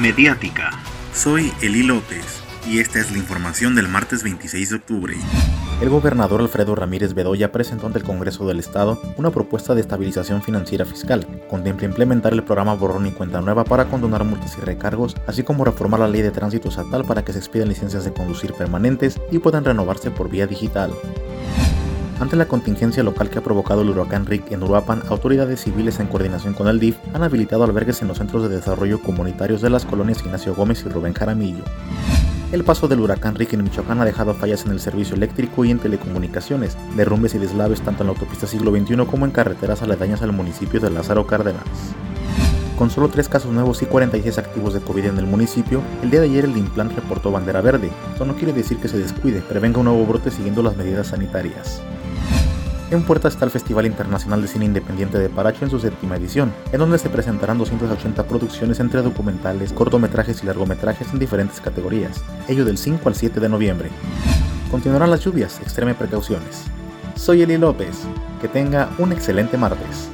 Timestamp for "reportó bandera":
46.94-47.62